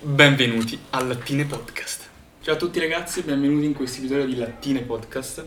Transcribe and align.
Benvenuti 0.00 0.78
al 0.90 1.08
Lattine 1.08 1.44
Podcast. 1.44 2.08
Ciao 2.40 2.54
a 2.54 2.56
tutti 2.56 2.78
ragazzi, 2.78 3.22
benvenuti 3.22 3.64
in 3.64 3.74
questo 3.74 3.98
episodio 3.98 4.26
di 4.26 4.36
Lattine 4.36 4.82
Podcast. 4.82 5.44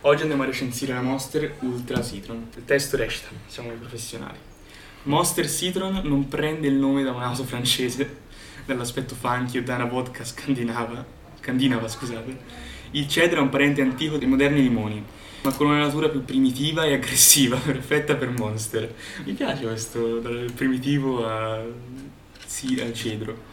Oggi 0.00 0.22
andiamo 0.22 0.42
a 0.42 0.46
recensire 0.46 0.92
la 0.92 1.02
Monster 1.02 1.58
Ultra 1.60 2.02
Citron. 2.02 2.48
Il 2.56 2.64
testo 2.64 2.96
recita, 2.96 3.28
siamo 3.46 3.72
i 3.72 3.76
professionali. 3.76 4.38
Monster 5.04 5.48
Citron 5.48 6.00
non 6.02 6.26
prende 6.26 6.66
il 6.66 6.74
nome 6.74 7.04
da 7.04 7.12
un 7.12 7.22
auto 7.22 7.44
francese, 7.44 8.22
dall'aspetto 8.66 9.14
funky 9.14 9.58
o 9.58 9.62
da 9.62 9.76
una 9.76 9.84
vodka 9.84 10.24
scandinava, 10.24 11.06
scandinava 11.38 11.86
scusate. 11.86 12.36
Il 12.90 13.06
cedro 13.06 13.38
è 13.38 13.42
un 13.42 13.50
parente 13.50 13.82
antico 13.82 14.16
dei 14.16 14.26
moderni 14.26 14.62
limoni, 14.62 15.00
ma 15.42 15.52
con 15.52 15.68
una 15.68 15.78
natura 15.78 16.08
più 16.08 16.24
primitiva 16.24 16.86
e 16.86 16.94
aggressiva, 16.94 17.56
perfetta 17.64 18.16
per 18.16 18.30
Monster. 18.30 18.92
Mi 19.24 19.32
piace 19.34 19.62
questo, 19.62 20.18
dal 20.18 20.50
primitivo 20.52 21.24
a, 21.24 21.62
sì, 22.44 22.80
al 22.80 22.92
cedro. 22.94 23.51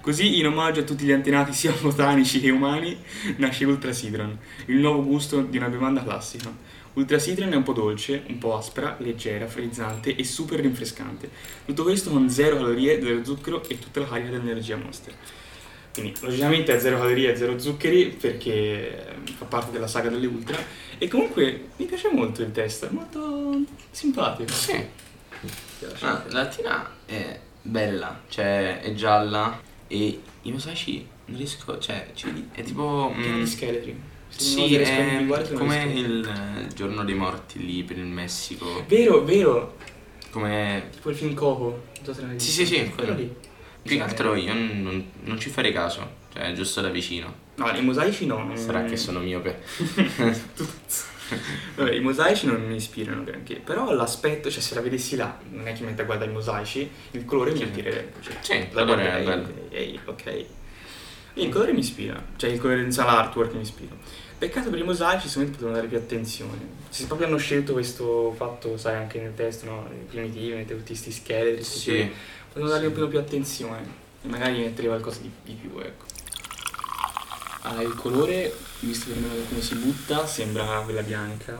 Così, 0.00 0.38
in 0.38 0.46
omaggio 0.46 0.80
a 0.80 0.82
tutti 0.82 1.04
gli 1.04 1.12
antenati 1.12 1.52
sia 1.54 1.72
botanici 1.72 2.40
che 2.40 2.50
umani, 2.50 2.96
nasce 3.36 3.64
Ultra 3.64 3.92
Citron, 3.92 4.36
il 4.66 4.76
nuovo 4.76 5.02
gusto 5.02 5.40
di 5.42 5.56
una 5.56 5.68
bevanda 5.68 6.02
classica. 6.02 6.52
Ultra 6.92 7.18
Citron 7.18 7.52
è 7.52 7.56
un 7.56 7.62
po' 7.62 7.72
dolce, 7.72 8.24
un 8.28 8.38
po' 8.38 8.56
aspra, 8.56 8.96
leggera, 8.98 9.46
frizzante 9.46 10.14
e 10.14 10.24
super 10.24 10.60
rinfrescante. 10.60 11.30
Tutto 11.64 11.84
questo 11.84 12.10
con 12.10 12.28
zero 12.28 12.56
calorie, 12.56 13.00
zero 13.00 13.24
zucchero 13.24 13.62
e 13.68 13.78
tutta 13.78 14.00
la 14.00 14.08
carica 14.08 14.30
dell'energia 14.30 14.76
Monster. 14.76 15.14
Quindi, 15.92 16.14
logicamente, 16.20 16.74
è 16.74 16.80
zero 16.80 16.98
calorie 16.98 17.32
e 17.32 17.36
zero 17.36 17.58
zuccheri 17.58 18.08
perché 18.08 19.16
fa 19.36 19.44
parte 19.44 19.70
della 19.70 19.86
saga 19.86 20.08
delle 20.08 20.26
Ultra. 20.26 20.58
E 20.98 21.06
comunque 21.06 21.68
mi 21.76 21.86
piace 21.86 22.10
molto 22.10 22.42
il 22.42 22.50
testo, 22.50 22.86
è 22.86 22.90
molto 22.90 23.62
simpatico. 23.90 24.52
Sì. 24.52 24.84
Ah, 26.00 26.24
la 26.28 26.42
lattina 26.42 26.90
è 27.06 27.38
bella, 27.62 28.22
cioè 28.28 28.80
è 28.80 28.94
gialla 28.94 29.68
e 29.92 30.20
i 30.42 30.52
mosaici 30.52 31.04
non 31.26 31.36
riesco, 31.36 31.78
cioè 31.80 32.10
ci 32.14 32.26
vedi- 32.26 32.48
è 32.52 32.62
tipo... 32.62 33.12
Pieno 33.16 33.36
mm, 33.38 33.40
di 33.40 33.46
scheletri. 33.46 34.00
Se 34.28 34.40
sì, 34.40 34.74
è 34.76 35.26
come 35.54 35.82
il 35.92 36.24
eh, 36.24 36.72
giorno 36.72 37.02
dei 37.02 37.16
morti 37.16 37.64
lì 37.66 37.82
per 37.82 37.98
il 37.98 38.04
Messico, 38.04 38.84
Vero, 38.86 39.24
vero. 39.24 39.76
come... 40.30 40.88
Tipo 40.92 41.10
il 41.10 41.16
film 41.16 41.34
Coco. 41.34 41.82
Non 41.96 42.04
so 42.04 42.14
se 42.14 42.20
l'hai 42.22 42.38
Sì, 42.38 42.46
visto. 42.46 42.64
sì, 42.64 42.66
sì, 42.84 42.90
quello. 42.90 43.14
lì. 43.14 43.34
Più 43.82 43.96
che 43.96 44.02
altro 44.02 44.34
io 44.34 44.52
non, 44.52 45.10
non 45.24 45.38
ci 45.40 45.48
farei 45.50 45.72
caso, 45.72 46.16
cioè 46.32 46.52
giusto 46.52 46.80
da 46.80 46.88
vicino. 46.90 47.48
No, 47.56 47.70
i 47.70 47.82
mosaici 47.82 48.26
no. 48.26 48.42
non- 48.44 48.56
Sarà 48.56 48.84
che 48.84 48.96
sono 48.96 49.20
miope. 49.20 49.60
Vabbè, 51.76 51.92
i 51.92 52.00
mosaici 52.00 52.46
non 52.46 52.60
mi 52.66 52.74
ispirano 52.74 53.22
granché, 53.22 53.56
però 53.56 53.92
l'aspetto, 53.92 54.50
cioè 54.50 54.60
se 54.60 54.74
la 54.74 54.80
vedessi 54.80 55.14
là, 55.16 55.38
non 55.50 55.66
è 55.68 55.72
che 55.72 55.82
mi 55.82 55.88
mette 55.88 56.02
a 56.02 56.04
guardare 56.04 56.30
i 56.30 56.34
mosaici, 56.34 56.90
il 57.12 57.24
colore 57.24 57.52
mi 57.52 57.62
attirerebbe. 57.62 58.14
Cioè, 58.20 58.36
Sì, 58.40 58.66
la 58.72 58.84
colore 58.84 59.18
è 59.18 59.22
bello. 59.24 59.48
Ehi, 59.70 60.00
ok. 60.04 60.44
Il 61.34 61.48
colore 61.48 61.72
mi 61.72 61.78
ispira, 61.80 62.20
cioè 62.36 62.50
il 62.50 62.58
colore, 62.58 62.84
l'artwork 62.90 63.52
mi 63.54 63.60
ispira. 63.60 63.94
Peccato 64.40 64.70
per 64.70 64.78
i 64.78 64.82
mosaici, 64.84 65.38
me 65.38 65.44
potevano 65.44 65.74
dare 65.76 65.86
più 65.86 65.98
attenzione. 65.98 66.58
Se 66.88 67.04
proprio 67.04 67.26
hanno 67.26 67.36
scelto 67.36 67.74
questo 67.74 68.32
fatto, 68.34 68.78
sai, 68.78 68.96
anche 68.96 69.20
nel 69.20 69.34
testo, 69.34 69.66
no? 69.66 69.86
I 69.92 70.06
primitivi, 70.08 70.54
mette 70.54 70.74
tutti 70.74 70.86
questi 70.86 71.12
scheletri, 71.12 71.62
Sì. 71.62 72.10
potevano 72.48 72.72
dargli 72.72 72.86
un 72.86 72.92
po' 72.94 73.06
più 73.06 73.18
attenzione. 73.18 73.84
E 74.22 74.28
magari 74.28 74.60
mettere 74.60 74.88
qualcosa 74.88 75.20
di, 75.20 75.30
di 75.44 75.52
più, 75.52 75.78
ecco. 75.78 76.04
Ah, 77.64 77.82
il 77.82 77.94
colore, 77.94 78.50
visto 78.78 79.10
per 79.10 79.18
me 79.20 79.28
come 79.46 79.60
si 79.60 79.74
butta, 79.74 80.26
sembra 80.26 80.64
quella 80.84 81.02
bianca. 81.02 81.58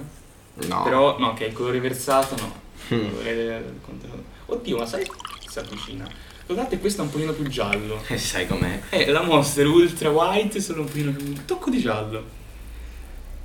No. 0.67 0.83
Però, 0.83 1.19
no, 1.19 1.35
che 1.35 1.45
è 1.45 1.49
il 1.49 1.55
colore 1.55 1.81
versato, 1.81 2.35
no. 2.41 2.61
Il 2.89 2.97
Mm. 2.97 3.09
colore 3.11 3.35
del 3.35 3.79
contenuto. 3.83 4.25
Oddio, 4.47 4.79
ma 4.79 4.87
sai 4.87 5.05
che 5.05 5.11
si 5.51 5.59
avvicina? 5.59 6.09
Guardate, 6.47 6.79
questo 6.79 7.03
è 7.03 7.05
un 7.05 7.11
pochino 7.11 7.33
più 7.33 7.47
giallo. 7.47 8.03
E 8.09 8.17
sai 8.19 8.47
com'è? 8.47 8.81
Eh, 8.89 9.11
la 9.11 9.21
Monster 9.23 9.67
Ultra 9.67 10.09
White 10.09 10.57
è 10.57 10.61
solo 10.63 10.81
un 10.81 10.87
pochino 10.87 11.13
più... 11.13 11.27
un 11.27 11.45
tocco 11.45 11.69
di 11.69 11.79
giallo. 11.79 12.39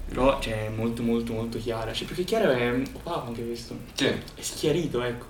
Però, 0.08 0.40
cioè, 0.40 0.68
è 0.68 0.70
molto 0.70 1.02
molto 1.02 1.34
molto 1.34 1.58
chiara. 1.58 1.92
Cioè, 1.94 2.06
più 2.08 2.16
che 2.16 2.24
chiara 2.24 2.52
è 2.56 2.82
opaco 2.94 3.28
anche 3.28 3.46
questo. 3.46 3.76
Sì. 3.94 4.06
È 4.08 4.42
schiarito, 4.42 5.02
ecco. 5.02 5.26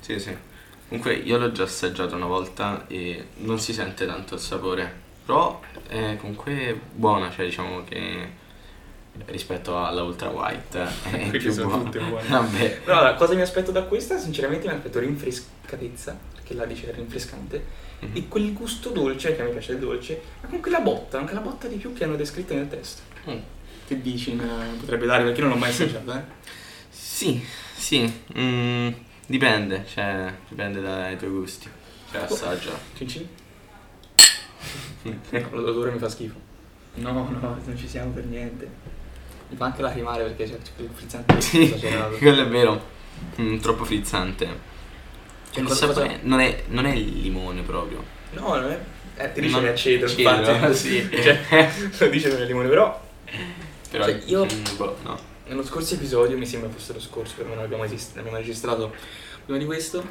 Sì, 0.00 0.18
sì. 0.18 0.36
Comunque 0.88 1.14
io 1.14 1.38
l'ho 1.38 1.52
già 1.52 1.62
assaggiato 1.62 2.14
una 2.14 2.26
volta 2.26 2.84
e 2.88 3.28
non 3.38 3.58
si 3.58 3.72
sente 3.72 4.04
tanto 4.06 4.34
il 4.34 4.40
sapore. 4.40 5.00
Però 5.24 5.60
è 5.88 6.16
comunque 6.20 6.78
buona, 6.92 7.30
cioè 7.30 7.44
diciamo 7.46 7.82
che 7.84 8.40
rispetto 9.26 9.78
alla 9.82 10.02
Ultra 10.02 10.30
White 10.30 10.78
è 10.82 11.10
Quelle 11.10 11.38
più 11.38 11.52
sono 11.52 11.68
buona. 11.68 11.82
tutte 11.84 11.98
buone. 12.00 12.26
Vabbè. 12.28 12.80
Però, 12.84 12.98
allora, 12.98 13.14
cosa 13.14 13.34
mi 13.34 13.40
aspetto 13.42 13.70
da 13.70 13.82
questa? 13.84 14.18
Sinceramente 14.18 14.66
mi 14.68 14.74
aspetto 14.74 14.98
rinfrescatezza, 14.98 16.18
perché 16.34 16.54
la 16.54 16.64
dice 16.66 16.90
rinfrescante, 16.92 17.90
Mhm. 18.02 18.16
e 18.16 18.26
quel 18.28 18.52
gusto 18.52 18.90
dolce, 18.90 19.34
che 19.36 19.42
a 19.42 19.44
me 19.44 19.50
piace 19.50 19.72
il 19.72 19.78
dolce, 19.78 20.20
ma 20.40 20.48
con 20.48 20.60
quella 20.60 20.80
botta, 20.80 21.18
anche 21.18 21.34
la 21.34 21.40
botta 21.40 21.68
di 21.68 21.76
più 21.76 21.92
che 21.92 22.02
hanno 22.04 22.16
descritto 22.16 22.52
nel 22.52 22.68
testo. 22.68 23.02
Mm. 23.30 23.38
Che 23.92 24.00
dici? 24.00 24.40
Potrebbe 24.80 25.04
dare 25.04 25.22
perché 25.24 25.42
non 25.42 25.50
l'ho 25.50 25.56
mai 25.56 25.68
assaggiata, 25.68 26.18
eh? 26.18 26.40
Sì, 26.88 27.44
sì. 27.76 28.10
mm, 28.38 28.88
dipende, 29.26 29.84
cioè 29.86 30.32
dipende 30.48 30.80
dai 30.80 31.18
tuoi 31.18 31.30
gusti. 31.30 31.68
Cioè 32.10 32.22
assaggia. 32.22 32.70
Cin 32.96 33.06
cin? 33.08 33.28
L'odore 35.50 35.90
mi 35.90 35.98
fa 35.98 36.08
schifo. 36.08 36.40
No, 36.94 37.12
no, 37.12 37.60
non 37.64 37.76
ci 37.76 37.86
siamo 37.86 38.12
per 38.12 38.24
niente. 38.24 38.66
Mi 39.50 39.56
fa 39.56 39.66
anche 39.66 39.82
lacrimare 39.82 40.22
perché 40.24 40.44
c'è 40.44 40.58
quel 40.74 40.88
frizzante 40.92 41.40
Sì, 41.42 41.62
esagerato. 41.64 42.16
quello 42.18 42.42
è 42.42 42.48
vero. 42.48 42.88
Mm, 43.42 43.58
troppo 43.58 43.84
frizzante. 43.84 44.46
Cioè, 45.50 45.60
il 45.62 45.68
cosa- 45.68 45.86
sapore 45.86 46.06
cosa- 46.06 46.18
non, 46.22 46.40
è, 46.40 46.64
non 46.68 46.86
è 46.86 46.94
il 46.94 47.20
limone 47.20 47.60
proprio. 47.60 48.02
No, 48.32 48.54
non 48.58 48.70
è... 48.70 48.80
Eh, 49.16 49.32
ti 49.32 49.42
dice 49.42 49.52
Non- 49.52 49.62
che 49.64 49.68
è 49.68 49.72
aceto, 49.72 50.04
aceto, 50.06 50.50
infatti. 50.50 50.74
sì. 50.74 51.08
Cioè, 51.10 51.70
lo 51.98 52.06
dice 52.08 52.30
per 52.30 52.40
il 52.40 52.46
limone, 52.46 52.68
però... 52.68 53.10
Però 53.92 54.04
Cioè, 54.04 54.22
io- 54.24 54.46
boh, 54.76 54.96
no. 55.02 55.18
Nello 55.46 55.62
scorso 55.62 55.94
episodio, 55.94 56.38
mi 56.38 56.46
sembra 56.46 56.70
fosse 56.70 56.94
lo 56.94 57.00
scorso, 57.00 57.34
per 57.36 57.44
me 57.44 57.54
non 57.54 57.64
abbiamo, 57.64 57.84
esist- 57.84 58.16
abbiamo 58.16 58.38
registrato 58.38 58.94
prima 59.44 59.58
di 59.58 59.66
questo, 59.66 60.02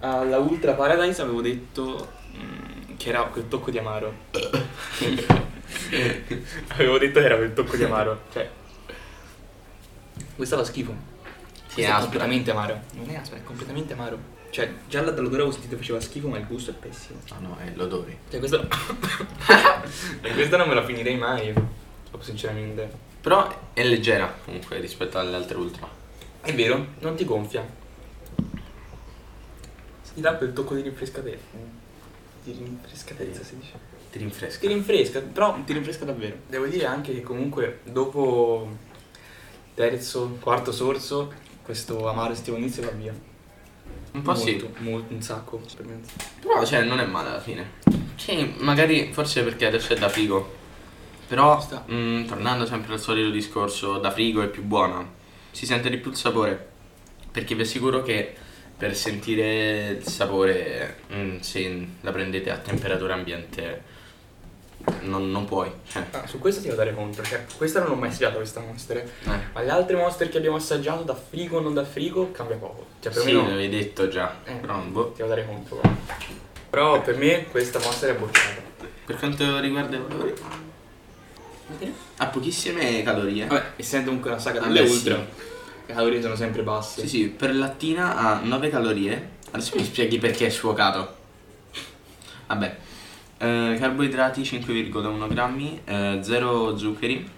alla 0.00 0.38
Ultra 0.38 0.72
Paradise 0.72 1.22
avevo 1.22 1.40
detto 1.40 2.10
mm, 2.36 2.96
che 2.96 3.08
era 3.10 3.22
quel 3.22 3.46
tocco 3.46 3.70
di 3.70 3.78
amaro. 3.78 4.12
avevo 6.68 6.98
detto 6.98 7.20
che 7.20 7.24
era 7.24 7.36
quel 7.36 7.52
tocco 7.52 7.76
di 7.76 7.84
amaro. 7.84 8.22
Cioè, 8.32 8.50
questa 10.34 10.56
fa 10.56 10.64
schifo. 10.64 10.92
Sì, 11.68 11.74
Questo 11.74 11.92
è 11.92 11.96
è 11.96 12.00
completamente 12.00 12.50
amaro. 12.50 12.80
Non 12.94 13.08
è 13.08 13.14
aspra, 13.14 13.38
è 13.38 13.44
completamente 13.44 13.92
amaro. 13.92 14.18
Cioè, 14.50 14.68
già 14.88 15.00
dall'odore 15.00 15.42
avevo 15.42 15.52
sentito 15.52 15.74
che 15.76 15.80
faceva 15.80 16.00
schifo, 16.00 16.26
ma 16.26 16.38
il 16.38 16.46
gusto 16.46 16.72
è 16.72 16.74
pessimo. 16.74 17.20
No, 17.38 17.48
no, 17.48 17.56
è 17.58 17.70
l'odore. 17.76 18.18
Cioè, 18.28 18.40
questo... 18.40 18.66
e 20.22 20.32
questa 20.32 20.56
non 20.56 20.66
me 20.68 20.74
la 20.74 20.84
finirei 20.84 21.16
mai, 21.16 21.52
proprio 21.52 22.22
sinceramente. 22.22 23.10
Però 23.22 23.70
è 23.72 23.84
leggera 23.84 24.36
comunque 24.44 24.80
rispetto 24.80 25.16
alle 25.18 25.36
altre 25.36 25.56
ultra. 25.56 25.88
È 26.40 26.52
vero, 26.52 26.88
non 26.98 27.14
ti 27.14 27.24
gonfia. 27.24 27.64
Ti 30.14 30.20
dà 30.20 30.34
quel 30.34 30.52
tocco 30.52 30.74
di 30.74 30.82
rinfrescatezza. 30.82 31.46
Di 32.42 32.52
rinfrescatezza 32.52 33.44
si 33.44 33.58
dice. 33.58 33.72
Ti 34.10 34.18
rinfresca. 34.18 34.58
Ti 34.58 34.66
rinfresca, 34.66 35.20
però 35.20 35.56
ti 35.64 35.72
rinfresca 35.72 36.04
davvero. 36.04 36.36
Devo 36.48 36.66
dire 36.66 36.84
anche 36.84 37.14
che 37.14 37.22
comunque 37.22 37.80
dopo 37.84 38.68
terzo, 39.74 40.36
quarto 40.40 40.72
sorso, 40.72 41.32
questo 41.62 42.08
amaro 42.08 42.32
estivo 42.32 42.56
inizio 42.56 42.82
va 42.82 42.90
via. 42.90 43.14
Un 44.12 44.22
po' 44.22 44.34
sì. 44.34 44.50
molto, 44.50 44.80
molto, 44.80 45.14
un 45.14 45.22
sacco. 45.22 45.62
per 45.76 45.86
me. 45.86 46.00
Però 46.40 46.64
cioè 46.66 46.82
non 46.82 46.98
è 46.98 47.06
male 47.06 47.28
alla 47.28 47.40
fine. 47.40 47.70
Sì, 48.16 48.54
magari 48.58 49.12
forse 49.12 49.42
perché 49.44 49.66
adesso 49.66 49.92
è 49.92 49.96
da 49.96 50.08
frigo. 50.08 50.60
Però 51.32 51.58
sta. 51.62 51.82
mm, 51.90 52.26
tornando 52.26 52.66
sempre 52.66 52.92
al 52.92 53.00
solito 53.00 53.30
discorso, 53.30 53.96
da 53.98 54.10
frigo 54.10 54.42
è 54.42 54.48
più 54.48 54.62
buona. 54.62 55.02
Si 55.50 55.64
sente 55.64 55.88
di 55.88 55.96
più 55.96 56.10
il 56.10 56.16
sapore. 56.18 56.68
Perché 57.30 57.54
vi 57.54 57.62
assicuro 57.62 58.02
che 58.02 58.34
per 58.76 58.94
sentire 58.94 59.96
il 59.98 60.06
sapore, 60.06 60.98
mm, 61.10 61.38
se 61.38 61.86
la 62.02 62.12
prendete 62.12 62.50
a 62.50 62.58
temperatura 62.58 63.14
ambiente, 63.14 63.82
non, 65.02 65.30
non 65.30 65.46
puoi. 65.46 65.72
Cioè, 65.88 66.04
Ah, 66.10 66.26
su 66.26 66.38
questo 66.38 66.60
ti 66.60 66.66
devo 66.68 66.78
dare 66.78 66.94
conto, 66.94 67.22
cioè 67.22 67.46
questa 67.56 67.80
non 67.80 67.88
l'ho 67.88 67.94
mai 67.94 68.10
assaggiata 68.10 68.36
questa 68.36 68.60
monster. 68.60 68.96
eh. 68.98 69.30
eh. 69.30 69.38
Ma 69.54 69.62
le 69.62 69.70
altre 69.70 69.96
monster 69.96 70.28
che 70.28 70.36
abbiamo 70.36 70.56
assaggiato 70.56 71.02
da 71.02 71.14
frigo 71.14 71.56
o 71.56 71.60
non 71.62 71.72
da 71.72 71.84
frigo 71.84 72.30
cambia 72.32 72.56
poco. 72.56 72.88
Cioè 73.00 73.10
per 73.10 73.22
Sì, 73.22 73.32
me 73.32 73.48
l'avevi 73.48 73.68
detto 73.70 74.06
già. 74.08 74.36
Eh, 74.44 74.52
boh. 74.52 75.12
Ti 75.12 75.16
devo 75.16 75.28
dare 75.30 75.46
conto. 75.46 75.76
guarda. 75.80 76.16
Però 76.68 77.00
per 77.00 77.16
me 77.16 77.46
questa 77.50 77.78
monster 77.78 78.14
è 78.14 78.18
bocciata. 78.18 78.60
Per 79.06 79.16
quanto 79.16 79.58
riguarda 79.60 79.96
i 79.96 80.00
valori, 80.06 80.34
ha 82.16 82.26
pochissime 82.26 83.02
calorie. 83.02 83.46
Vabbè, 83.46 83.72
essendo 83.76 84.06
comunque 84.06 84.30
una 84.30 84.38
saga 84.38 84.60
delle 84.60 84.86
sì. 84.86 84.92
ultra, 84.92 85.16
le 85.86 85.94
calorie 85.94 86.22
sono 86.22 86.36
sempre 86.36 86.62
basse. 86.62 87.02
Sì, 87.02 87.08
sì, 87.08 87.28
per 87.28 87.54
lattina 87.54 88.16
ha 88.16 88.40
9 88.42 88.70
calorie. 88.70 89.30
Adesso 89.50 89.76
mi 89.76 89.84
spieghi 89.84 90.18
perché 90.18 90.46
è 90.46 90.50
sfuocato. 90.50 91.16
Vabbè. 92.46 92.76
Eh, 93.38 93.76
carboidrati 93.78 94.42
5,1 94.42 95.28
grammi, 95.28 95.80
eh, 95.84 96.18
0 96.22 96.76
zuccheri 96.76 97.28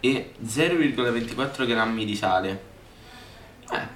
e 0.00 0.32
0,24 0.44 1.64
grammi 1.64 2.04
di 2.04 2.16
sale. 2.16 2.62
Eh, 3.70 3.86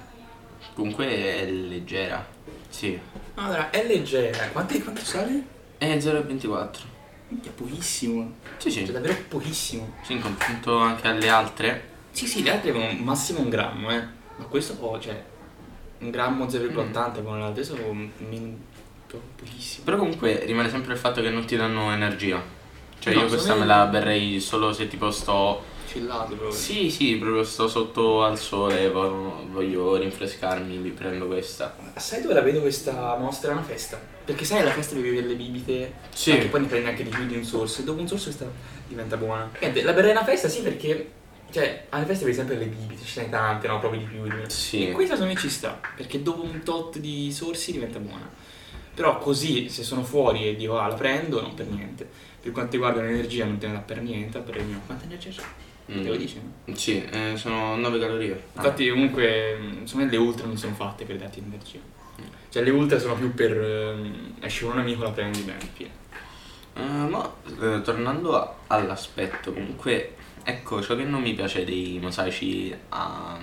comunque 0.73 1.05
è 1.05 1.45
leggera. 1.49 2.25
Sì. 2.69 2.99
Allora, 3.35 3.69
è 3.69 3.85
leggera. 3.85 4.47
Quanto, 4.49 4.79
quanto 4.79 5.03
sale? 5.03 5.43
È 5.77 5.97
0,24. 5.97 6.97
Minchia, 7.29 7.51
pochissimo. 7.51 8.33
Sì, 8.57 8.71
Cioè, 8.71 8.85
sì. 8.85 8.91
davvero 8.91 9.15
pochissimo. 9.27 9.93
Sì, 10.03 10.13
in 10.13 10.21
confronto 10.21 10.77
anche 10.79 11.07
alle 11.07 11.29
altre. 11.29 11.89
Sì, 12.11 12.25
sì, 12.27 12.43
le 12.43 12.51
altre 12.51 12.71
avevano 12.71 12.99
massimo 12.99 13.39
un 13.41 13.49
grammo, 13.49 13.91
eh. 13.91 14.01
Ma 14.37 14.45
questo, 14.45 14.75
oh, 14.79 14.99
cioè, 14.99 15.21
un 15.99 16.09
grammo 16.09 16.45
0,80 16.45 17.23
con 17.23 17.37
le 17.39 17.43
altre 17.45 17.63
sono 17.63 17.81
proprio 19.07 19.29
pochissimo. 19.35 19.83
Però 19.85 19.97
comunque 19.97 20.43
rimane 20.45 20.69
sempre 20.69 20.93
il 20.93 20.99
fatto 20.99 21.21
che 21.21 21.29
non 21.29 21.45
ti 21.45 21.55
danno 21.55 21.91
energia. 21.91 22.41
Cioè 22.99 23.13
No, 23.13 23.21
io 23.21 23.27
questa 23.27 23.55
me- 23.55 23.65
la 23.65 23.85
berrei 23.85 24.39
solo 24.39 24.73
se 24.73 24.87
tipo 24.87 25.11
sto... 25.11 25.63
Chillato 25.91 26.35
proprio. 26.35 26.51
Sì, 26.51 26.91
sì, 26.91 27.15
proprio 27.15 27.43
sto 27.43 27.67
sotto 27.67 28.23
al 28.23 28.37
sole, 28.37 28.89
vo- 28.89 29.47
voglio 29.49 29.95
rinfrescarmi, 29.95 30.77
mi 30.77 30.91
prendo 30.91 31.25
questa. 31.25 31.75
Sai 31.95 32.21
dove 32.21 32.35
la 32.35 32.41
vedo 32.41 32.61
questa 32.61 33.17
mostra? 33.17 33.49
È 33.49 33.53
una 33.53 33.63
festa. 33.63 33.99
Perché 34.23 34.45
sai, 34.45 34.59
alla 34.59 34.71
festa 34.71 34.93
devi 34.93 35.09
avere 35.09 35.25
le 35.27 35.35
bibite. 35.35 35.93
Sì. 36.13 36.37
Che 36.37 36.45
poi 36.45 36.61
ne 36.61 36.67
prendi 36.67 36.87
anche 36.89 37.03
di 37.03 37.09
più 37.09 37.25
di 37.25 37.35
un 37.35 37.43
sorso. 37.43 37.81
E 37.81 37.83
dopo 37.85 37.99
un 37.99 38.07
sorso 38.07 38.25
questa 38.25 38.45
diventa 38.87 39.17
buona. 39.17 39.49
Niente, 39.59 39.81
la 39.81 39.93
berrei 39.93 40.11
una 40.11 40.23
festa 40.23 40.47
sì 40.47 40.61
perché. 40.61 41.13
Cioè, 41.51 41.87
alle 41.89 42.05
feste 42.05 42.25
vedi 42.25 42.37
sempre 42.37 42.57
le 42.57 42.65
bibite, 42.65 43.03
ce 43.03 43.23
ne 43.23 43.29
tante, 43.29 43.67
no? 43.67 43.79
Proprio 43.79 44.01
di 44.01 44.05
più. 44.05 44.21
di. 44.21 44.49
Sì. 44.49 44.89
E 44.89 44.91
questa 44.91 45.15
secondo 45.15 45.33
me 45.33 45.39
ci 45.39 45.49
sta. 45.49 45.79
Perché 45.95 46.21
dopo 46.21 46.43
un 46.43 46.61
tot 46.61 46.99
di 46.99 47.31
sorsi 47.31 47.71
diventa 47.71 47.97
buona. 47.97 48.29
Però 48.93 49.17
così, 49.17 49.69
se 49.69 49.81
sono 49.81 50.03
fuori 50.03 50.47
e 50.47 50.55
dico, 50.55 50.77
ah, 50.77 50.87
la 50.87 50.93
prendo, 50.93 51.41
non 51.41 51.55
per 51.55 51.65
niente. 51.65 52.07
Per 52.39 52.51
quanto 52.51 52.73
riguarda 52.73 53.01
l'energia, 53.01 53.45
non 53.45 53.57
te 53.57 53.65
ne 53.65 53.73
dà 53.73 53.79
per 53.79 54.01
niente. 54.01 54.37
Per 54.39 54.55
il 54.57 54.65
mio. 54.65 54.81
Quanta 54.85 55.05
energia 55.05 55.29
c'è? 55.29 55.41
Mm. 55.91 56.01
Te 56.03 56.09
lo 56.09 56.15
dici? 56.15 56.39
no? 56.65 56.75
Sì, 56.75 57.03
eh, 57.03 57.33
sono 57.35 57.75
9 57.75 57.99
calorie. 57.99 58.43
Infatti 58.55 58.89
comunque 58.89 59.55
mh, 59.57 59.85
secondo 59.85 60.05
me 60.05 60.11
le 60.11 60.17
ultra 60.17 60.45
non 60.45 60.57
sono 60.57 60.75
fatte 60.75 61.05
per 61.05 61.17
darti 61.17 61.39
energia. 61.39 61.79
Cioè 62.49 62.63
le 62.63 62.69
ultra 62.71 62.99
sono 62.99 63.15
più 63.15 63.33
per 63.33 63.51
ehm, 63.59 64.35
esci 64.39 64.63
con 64.63 64.73
un 64.73 64.79
amico 64.79 65.03
la 65.03 65.11
prendi 65.11 65.41
bene, 65.41 65.59
fine. 65.73 65.89
Eh, 66.75 66.81
ma 66.81 67.31
eh, 67.61 67.81
tornando 67.81 68.37
a- 68.37 68.55
all'aspetto, 68.67 69.51
comunque, 69.53 70.15
ecco, 70.43 70.81
ciò 70.81 70.95
che 70.95 71.03
non 71.03 71.21
mi 71.21 71.33
piace 71.33 71.63
dei 71.65 71.99
mosaici 72.01 72.73
ah, 72.89 73.37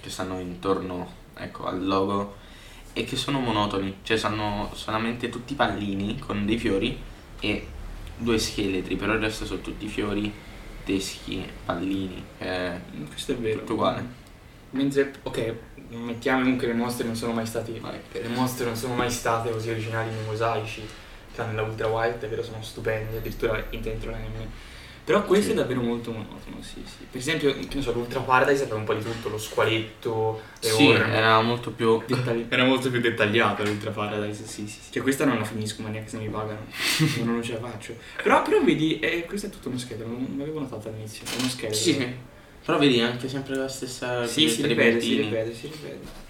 che 0.00 0.10
stanno 0.10 0.38
intorno 0.40 1.12
ecco, 1.34 1.66
al 1.66 1.84
logo 1.84 2.36
è 2.92 3.04
che 3.04 3.16
sono 3.16 3.38
monotoni, 3.40 3.98
cioè 4.02 4.16
sono 4.16 4.70
solamente 4.74 5.28
tutti 5.28 5.54
pallini 5.54 6.18
con 6.18 6.44
dei 6.44 6.58
fiori 6.58 6.98
e 7.40 7.66
due 8.16 8.38
scheletri, 8.38 8.96
però 8.96 9.14
il 9.14 9.20
resto 9.20 9.46
sono 9.46 9.60
tutti 9.60 9.86
fiori, 9.86 10.30
teschi, 10.90 11.48
pallini. 11.64 12.24
eh, 12.38 12.80
Questo 13.08 13.32
è 13.32 13.36
vero. 13.36 13.60
Tutto 13.60 13.74
uguale. 13.74 14.18
Mentre, 14.70 15.12
ok, 15.22 15.54
mettiamo 15.90 16.40
comunque 16.42 16.66
che 16.66 16.72
le 16.72 16.78
mostre 16.78 17.06
non 17.06 17.16
sono 17.16 17.32
mai 17.32 17.46
state. 17.46 17.78
Vai. 17.80 17.98
Le 18.12 18.28
mostre 18.28 18.64
non 18.66 18.76
sono 18.76 18.94
mai 18.94 19.10
state 19.10 19.50
così 19.50 19.70
originali 19.70 20.10
nei 20.10 20.24
mosaici. 20.24 20.82
Tranne 21.34 21.54
la 21.54 21.62
Ultra 21.62 21.86
White, 21.86 22.26
vero, 22.26 22.42
sono 22.42 22.62
stupendi, 22.62 23.16
addirittura 23.16 23.62
dentro 23.70 24.10
la 24.10 24.18
M. 24.18 24.46
Però 25.04 25.24
questo 25.24 25.46
Sì. 25.46 25.52
è 25.52 25.54
davvero 25.54 25.80
molto 25.80 26.12
monotono, 26.12 26.58
sì, 26.60 26.82
sì. 26.84 27.04
Per 27.10 27.18
esempio, 27.20 27.52
che 27.54 27.66
ne 27.74 27.82
so, 27.82 27.92
l'Ultra 27.92 28.20
Paradise 28.20 28.62
aveva 28.62 28.76
un 28.78 28.84
po' 28.84 28.94
di 28.94 29.02
tutto, 29.02 29.28
lo 29.28 29.38
squaletto, 29.38 30.40
le 30.60 30.68
sì, 30.68 30.86
orme. 30.86 31.14
era 31.14 31.40
molto 31.40 31.70
più... 31.70 32.00
Dettagli- 32.06 32.46
Era 32.52 32.64
molto 32.64 32.90
più 32.90 33.00
dettagliata 33.00 33.64
l'Ultra 33.64 33.90
Paradise, 33.90 34.44
sì, 34.46 34.68
sì, 34.68 34.78
sì. 34.82 34.92
Cioè 34.92 35.02
questa 35.02 35.24
non 35.24 35.38
la 35.38 35.44
finisco, 35.44 35.82
ma 35.82 35.88
neanche 35.88 36.10
se 36.10 36.18
mi 36.18 36.28
pagano. 36.28 36.60
non, 37.24 37.42
ce 37.42 37.52
la 37.60 37.68
faccio. 37.68 37.96
Però, 38.22 38.42
però 38.42 38.62
vedi, 38.62 39.00
eh, 39.00 39.24
questo 39.24 39.46
è 39.46 39.50
tutto 39.50 39.68
uno 39.68 39.78
scheletro, 39.78 40.06
non 40.06 40.34
l'avevo 40.38 40.60
notato 40.60 40.88
all'inizio. 40.88 41.24
È 41.24 41.40
uno 41.40 41.48
scheletro. 41.48 41.78
Sì, 41.78 41.92
sì. 41.94 42.14
Però 42.64 42.78
vedi 42.78 43.00
anche 43.00 43.28
sempre 43.28 43.56
la 43.56 43.68
stessa... 43.68 44.26
Sì, 44.26 44.48
si 44.48 44.64
ripete, 44.64 45.00
si 45.00 45.16
ripete, 45.16 45.54
si 45.54 45.66
ripete. 45.66 46.28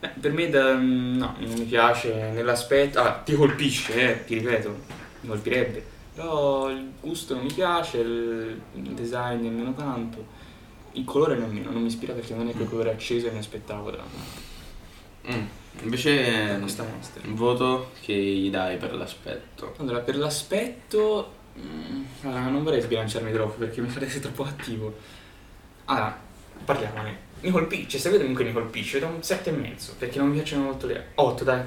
Eh, 0.00 0.08
per 0.20 0.32
me 0.32 0.48
da- 0.48 0.74
no, 0.74 1.34
non 1.38 1.52
mi 1.52 1.64
piace 1.64 2.30
nell'aspetto. 2.32 3.00
Ah, 3.00 3.20
ti 3.24 3.34
colpisce, 3.34 3.92
eh, 3.94 4.24
ti 4.24 4.34
ripeto, 4.38 4.76
mi 5.22 5.28
colpirebbe. 5.28 5.96
Però 6.18 6.68
il 6.68 6.90
gusto 7.00 7.34
non 7.36 7.44
mi 7.44 7.52
piace, 7.52 7.98
il 7.98 8.60
il 8.74 8.82
design 8.90 9.40
nemmeno 9.42 9.72
tanto. 9.72 10.26
Il 10.92 11.04
colore 11.04 11.36
nemmeno, 11.36 11.70
non 11.70 11.80
mi 11.80 11.86
ispira 11.86 12.12
perché 12.12 12.34
non 12.34 12.48
è 12.48 12.52
quel 12.52 12.66
Mm. 12.66 12.70
colore 12.70 12.90
acceso 12.90 13.26
che 13.28 13.32
mi 13.32 13.38
aspettavo 13.38 13.90
da, 13.92 14.02
Mm. 15.30 15.44
Invece 15.82 16.46
da 16.48 16.58
questa 16.58 16.82
mostra. 16.82 17.22
un 17.24 17.34
voto 17.36 17.92
che 18.00 18.14
gli 18.14 18.50
dai 18.50 18.78
per 18.78 18.94
l'aspetto. 18.94 19.74
Allora, 19.78 20.00
per 20.00 20.16
l'aspetto. 20.16 21.34
mm, 21.56 22.02
allora, 22.22 22.48
non 22.48 22.64
vorrei 22.64 22.80
sbilanciarmi 22.80 23.30
troppo 23.32 23.58
perché 23.58 23.80
mi 23.80 23.88
farei 23.88 24.08
troppo 24.20 24.42
attivo. 24.42 24.96
Allora, 25.84 26.18
parliamone. 26.64 27.26
Mi 27.42 27.50
colpisce, 27.50 27.98
se 27.98 28.08
vedo 28.08 28.22
comunque 28.22 28.44
mi 28.44 28.52
colpisce, 28.52 28.98
da 28.98 29.06
un 29.06 29.20
7,5 29.22 29.94
perché 29.96 30.18
non 30.18 30.28
mi 30.30 30.34
piacciono 30.34 30.64
molto 30.64 30.86
le. 30.88 31.10
8, 31.14 31.44
dai. 31.44 31.60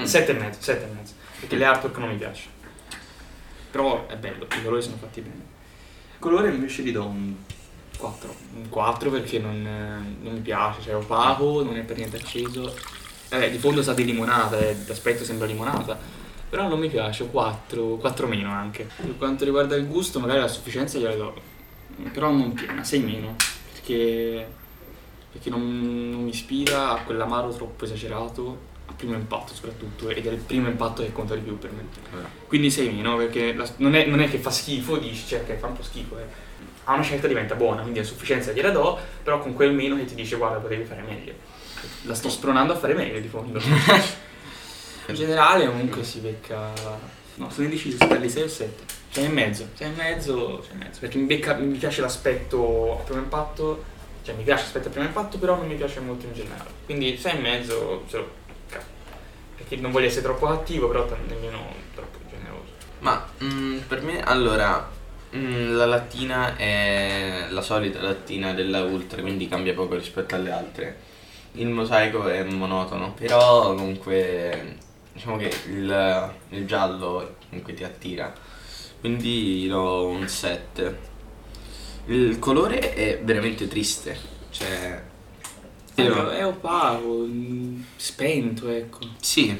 Mm. 0.00 0.02
7,5, 0.04 0.58
7,5 0.60 1.14
perché 1.38 1.56
le 1.56 1.64
artwork 1.64 1.96
non 1.98 2.08
mi 2.08 2.16
piacciono. 2.16 2.58
Però 3.70 4.06
è 4.06 4.16
bello, 4.16 4.44
i 4.44 4.62
colori 4.62 4.82
sono 4.82 4.96
fatti 4.96 5.20
bene. 5.20 5.58
Il 6.14 6.18
colore 6.18 6.50
invece 6.50 6.82
gli 6.82 6.92
do 6.92 7.04
un 7.04 7.34
4. 8.00 8.34
Un 8.56 8.68
4 8.68 9.10
perché 9.10 9.38
non, 9.38 9.62
non 10.20 10.32
mi 10.32 10.40
piace, 10.40 10.80
cioè 10.80 10.92
è 10.92 10.96
opaco, 10.96 11.62
non 11.62 11.76
è 11.76 11.82
per 11.82 11.96
niente 11.96 12.16
acceso. 12.16 12.74
Eh, 13.28 13.50
di 13.50 13.58
fondo 13.58 13.82
sa 13.82 13.92
di 13.92 14.04
limonata, 14.04 14.58
eh, 14.58 14.74
d'aspetto 14.74 15.22
sembra 15.22 15.46
limonata. 15.46 15.98
Però 16.48 16.66
non 16.66 16.80
mi 16.80 16.88
piace, 16.88 17.28
4, 17.28 17.96
4 17.96 18.26
meno 18.26 18.50
anche. 18.50 18.88
Per 18.96 19.16
quanto 19.16 19.44
riguarda 19.44 19.76
il 19.76 19.86
gusto, 19.86 20.18
magari 20.18 20.40
la 20.40 20.48
sufficienza 20.48 20.98
gliela 20.98 21.14
do. 21.14 21.40
Però 22.12 22.32
non 22.32 22.54
piena, 22.54 22.82
6 22.82 23.00
meno. 23.00 23.36
Perché, 23.72 24.48
perché 25.30 25.48
non, 25.48 26.10
non 26.10 26.24
mi 26.24 26.30
ispira 26.30 26.90
a 26.90 27.02
quell'amaro 27.02 27.50
troppo 27.50 27.84
esagerato, 27.84 28.68
primo 29.00 29.14
impatto 29.14 29.54
soprattutto, 29.54 30.08
ed 30.10 30.26
è 30.26 30.30
il 30.30 30.38
primo 30.38 30.68
impatto 30.68 31.02
che 31.02 31.12
conta 31.12 31.34
di 31.34 31.40
più 31.40 31.58
per 31.58 31.70
me. 31.72 31.84
Quindi 32.46 32.70
6 32.70 32.90
meno, 32.90 33.16
perché 33.16 33.54
la- 33.54 33.68
non, 33.76 33.94
è, 33.94 34.04
non 34.06 34.20
è 34.20 34.28
che 34.28 34.38
fa 34.38 34.50
schifo, 34.50 34.96
dici, 34.98 35.26
cioè 35.26 35.44
che 35.44 35.56
fa 35.56 35.66
un 35.66 35.74
po' 35.74 35.82
schifo, 35.82 36.18
eh. 36.18 36.24
a 36.84 36.94
una 36.94 37.02
certa 37.02 37.26
diventa 37.26 37.54
buona, 37.54 37.82
quindi 37.82 37.98
a 38.00 38.04
sufficienza 38.04 38.52
gliela 38.52 38.70
do, 38.70 38.98
però 39.22 39.40
con 39.40 39.54
quel 39.54 39.72
meno 39.72 39.96
che 39.96 40.04
ti 40.04 40.14
dice 40.14 40.36
guarda 40.36 40.58
potevi 40.58 40.84
fare 40.84 41.02
meglio. 41.02 41.32
La 42.02 42.14
sto 42.14 42.28
spronando 42.28 42.72
a 42.74 42.76
fare 42.76 42.94
meglio 42.94 43.20
di 43.20 43.28
fondo. 43.28 43.58
In 45.06 45.14
generale 45.14 45.66
comunque 45.66 46.04
si 46.04 46.20
becca... 46.20 46.72
No, 47.34 47.50
sono 47.50 47.64
indeciso 47.64 47.96
se 47.98 48.06
dargli 48.06 48.28
6 48.28 48.42
o 48.42 48.48
7. 48.48 48.84
6 49.10 49.24
e 49.24 49.28
mezzo. 49.28 49.68
6 49.74 49.88
e 49.88 49.90
mezzo, 49.96 50.62
6 50.62 50.72
e 50.72 50.76
mezzo. 50.76 51.00
Perché 51.00 51.18
mi, 51.18 51.24
becca- 51.24 51.54
mi 51.54 51.78
piace 51.78 52.00
l'aspetto 52.00 52.98
a 53.00 53.02
primo 53.02 53.20
impatto, 53.20 53.82
cioè 54.22 54.34
mi 54.34 54.42
piace 54.42 54.62
l'aspetto 54.64 54.88
a 54.88 54.90
primo 54.90 55.06
impatto, 55.06 55.38
però 55.38 55.56
non 55.56 55.66
mi 55.66 55.74
piace 55.74 56.00
molto 56.00 56.26
in 56.26 56.34
generale. 56.34 56.70
Quindi 56.84 57.16
6 57.16 57.32
e 57.32 57.38
mezzo 57.38 58.04
lo 58.10 58.22
becca. 58.22 58.39
Perché 59.60 59.76
non 59.76 59.90
voglio 59.90 60.06
essere 60.06 60.22
troppo 60.22 60.46
attivo, 60.46 60.88
però 60.88 61.06
nemmeno 61.28 61.74
troppo 61.94 62.18
generoso. 62.30 62.72
Ma 63.00 63.28
mm, 63.44 63.78
per 63.80 64.00
me, 64.02 64.22
allora, 64.22 64.90
mm, 65.36 65.76
la 65.76 65.84
lattina 65.84 66.56
è 66.56 67.46
la 67.50 67.60
solita 67.60 68.00
lattina 68.00 68.54
della 68.54 68.82
Ultra, 68.82 69.20
quindi 69.20 69.48
cambia 69.48 69.74
poco 69.74 69.96
rispetto 69.96 70.34
alle 70.34 70.50
altre. 70.50 70.98
Il 71.52 71.68
mosaico 71.68 72.26
è 72.28 72.42
monotono, 72.44 73.12
però 73.12 73.74
comunque 73.74 74.76
diciamo 75.12 75.36
che 75.36 75.52
il, 75.66 76.32
il 76.50 76.66
giallo 76.66 77.36
comunque 77.48 77.74
ti 77.74 77.84
attira. 77.84 78.32
Quindi 79.00 79.62
gli 79.62 79.68
do 79.68 80.06
un 80.06 80.26
7. 80.26 80.98
Il 82.06 82.38
colore 82.38 82.92
è 82.94 83.20
veramente 83.22 83.68
triste, 83.68 84.18
cioè... 84.50 85.08
È, 85.94 86.02
è 86.02 86.46
opaco, 86.46 87.24
mm, 87.26 87.82
spento, 87.96 88.68
ecco. 88.68 88.98
Sì, 89.20 89.58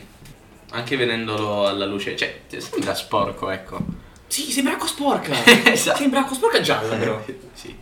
anche 0.71 0.97
vedendolo 0.97 1.67
alla 1.67 1.87
luce, 1.87 2.17
cioè 2.17 2.43
sembra 2.57 2.95
sporco, 2.95 3.51
ecco. 3.51 3.79
Sì, 4.27 4.53
sembra 4.53 4.75
acqua 4.75 4.87
sporca. 4.87 5.35
Esatto. 5.73 5.99
Sembra 5.99 6.21
acqua 6.21 6.37
sporca 6.37 6.61
gialla, 6.61 6.95
però. 6.95 7.23
sì. 7.53 7.77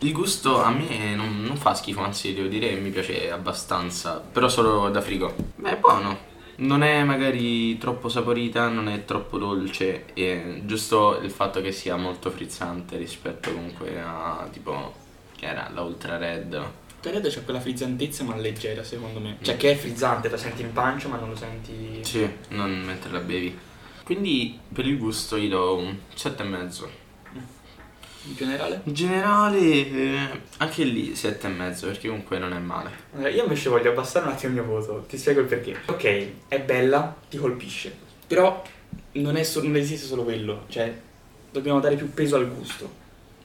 Il 0.00 0.12
gusto 0.12 0.60
a 0.60 0.70
me 0.70 1.14
non, 1.14 1.42
non 1.42 1.56
fa 1.56 1.74
schifo, 1.74 2.00
anzi 2.00 2.34
devo 2.34 2.48
dire 2.48 2.70
che 2.70 2.80
mi 2.80 2.90
piace 2.90 3.30
abbastanza, 3.30 4.14
però 4.18 4.48
solo 4.48 4.88
da 4.90 5.00
frigo. 5.00 5.32
Beh, 5.54 5.70
è 5.70 5.76
buono. 5.76 6.30
Non 6.56 6.82
è 6.82 7.04
magari 7.04 7.78
troppo 7.78 8.08
saporita, 8.08 8.68
non 8.68 8.88
è 8.88 9.04
troppo 9.04 9.38
dolce, 9.38 10.06
è 10.12 10.60
giusto 10.64 11.20
il 11.20 11.30
fatto 11.30 11.60
che 11.60 11.70
sia 11.70 11.94
molto 11.96 12.30
frizzante 12.30 12.96
rispetto 12.96 13.52
comunque 13.52 14.00
a 14.00 14.48
tipo 14.50 14.92
che 15.36 15.46
era 15.46 15.70
la 15.72 15.82
Ultra 15.82 16.18
Red. 16.18 16.60
Red 17.10 17.28
c'ha 17.32 17.40
quella 17.40 17.60
frizzantezza 17.60 18.22
ma 18.24 18.36
leggera 18.36 18.84
secondo 18.84 19.18
me. 19.18 19.38
Cioè 19.42 19.56
che 19.56 19.72
è 19.72 19.76
frizzante, 19.76 20.28
la 20.28 20.36
senti 20.36 20.62
in 20.62 20.72
pancia 20.72 21.08
ma 21.08 21.16
non 21.16 21.30
lo 21.30 21.36
senti... 21.36 22.00
Sì, 22.02 22.28
non 22.48 22.70
mentre 22.80 23.10
la 23.10 23.20
bevi. 23.20 23.58
Quindi 24.04 24.58
per 24.72 24.86
il 24.86 24.98
gusto 24.98 25.38
gli 25.38 25.48
do 25.48 25.76
un 25.76 25.96
7,5. 26.16 27.00
In 28.24 28.36
generale? 28.36 28.80
In 28.84 28.92
generale 28.92 29.58
eh, 29.58 30.40
anche 30.58 30.84
lì 30.84 31.12
7,5 31.12 31.86
perché 31.86 32.08
comunque 32.08 32.38
non 32.38 32.52
è 32.52 32.58
male. 32.58 32.90
Allora, 33.14 33.30
io 33.30 33.42
invece 33.42 33.68
voglio 33.68 33.90
abbassare 33.90 34.26
un 34.26 34.32
attimo 34.32 34.54
il 34.54 34.60
mio 34.60 34.72
voto, 34.72 35.04
ti 35.08 35.18
spiego 35.18 35.40
il 35.40 35.46
perché. 35.46 35.76
Ok, 35.86 36.26
è 36.46 36.60
bella, 36.60 37.16
ti 37.28 37.36
colpisce, 37.36 37.92
però 38.26 38.62
non, 39.12 39.36
è 39.36 39.42
so- 39.42 39.62
non 39.62 39.74
esiste 39.74 40.06
solo 40.06 40.22
quello, 40.22 40.66
cioè 40.68 40.94
dobbiamo 41.50 41.80
dare 41.80 41.96
più 41.96 42.12
peso 42.14 42.36
al 42.36 42.48
gusto, 42.48 42.88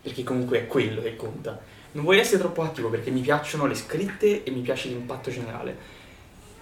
perché 0.02 0.24
comunque 0.24 0.60
è 0.60 0.68
quello 0.68 1.02
che 1.02 1.16
conta. 1.16 1.60
Non 1.98 2.06
voglio 2.06 2.22
essere 2.22 2.38
troppo 2.38 2.62
attivo 2.62 2.90
perché 2.90 3.10
mi 3.10 3.22
piacciono 3.22 3.66
le 3.66 3.74
scritte 3.74 4.44
e 4.44 4.52
mi 4.52 4.62
piace 4.62 4.88
l'impatto 4.88 5.32
generale, 5.32 5.76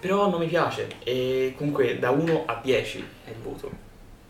però 0.00 0.30
non 0.30 0.40
mi 0.40 0.46
piace 0.46 0.88
e 1.04 1.52
comunque 1.58 1.98
da 1.98 2.08
1 2.08 2.44
a 2.46 2.58
10 2.64 3.04
è 3.26 3.28
il 3.28 3.36
voto. 3.42 3.70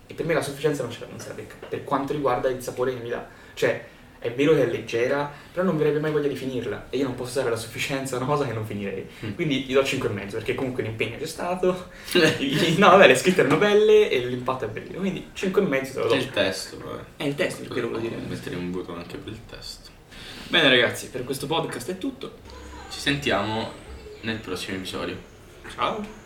E 0.08 0.14
per 0.14 0.26
me 0.26 0.34
la 0.34 0.42
sufficienza 0.42 0.82
non, 0.82 0.90
ce 0.90 0.98
la, 1.02 1.06
non 1.08 1.20
se 1.20 1.28
la 1.28 1.34
becca, 1.34 1.54
per 1.68 1.84
quanto 1.84 2.12
riguarda 2.12 2.48
il 2.48 2.60
sapore 2.60 2.92
che 2.92 3.00
mi 3.00 3.08
dà. 3.08 3.25
Cioè, 3.54 3.84
è 4.18 4.32
vero 4.32 4.54
che 4.54 4.64
è 4.64 4.66
leggera, 4.66 5.32
però 5.52 5.64
non 5.64 5.76
verrebbe 5.76 6.00
mai 6.00 6.10
voglia 6.10 6.26
di 6.26 6.34
finirla. 6.34 6.86
E 6.90 6.96
io 6.96 7.04
non 7.04 7.14
posso 7.14 7.38
dare 7.38 7.50
la 7.50 7.56
sufficienza 7.56 8.16
a 8.16 8.18
una 8.18 8.26
cosa 8.26 8.44
che 8.44 8.52
non 8.52 8.66
finirei. 8.66 9.06
Mm. 9.26 9.34
Quindi 9.34 9.62
gli 9.62 9.75
do 9.75 9.82
5,5 9.82 10.30
perché 10.32 10.56
comunque 10.56 10.82
l'impegno 10.82 11.18
c'è 11.18 11.26
stato. 11.26 11.90
No, 12.78 12.90
vabbè, 12.90 13.06
le 13.06 13.14
scritte 13.14 13.42
erano 13.42 13.58
belle 13.58 14.10
e 14.10 14.26
l'impatto 14.26 14.64
è 14.64 14.68
bellino. 14.68 14.98
Quindi 14.98 15.30
5,5 15.36 15.92
te 15.92 15.98
lo 16.00 16.06
do. 16.06 16.10
C'è 16.10 16.16
il 16.16 16.30
testo, 16.30 16.78
vabbè. 16.82 17.02
È 17.18 17.25
il 17.25 17.34
testo 17.36 17.62
per 17.62 17.70
quello 17.70 17.90
volevo 17.90 18.08
dire. 18.08 18.20
Mettere 18.26 18.56
un 18.56 18.72
voto 18.72 18.92
anche 18.92 19.16
per 19.18 19.32
il 19.32 19.40
testo. 19.48 19.94
Bene 20.48 20.68
ragazzi, 20.68 21.08
per 21.08 21.24
questo 21.24 21.46
podcast 21.46 21.90
è 21.90 21.98
tutto. 21.98 22.38
Ci 22.88 23.00
sentiamo 23.00 23.72
nel 24.20 24.38
prossimo 24.38 24.76
episodio. 24.76 25.16
Ciao. 25.74 26.24